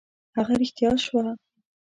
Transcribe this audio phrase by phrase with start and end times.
[0.35, 1.23] هغه رښتیا شوه.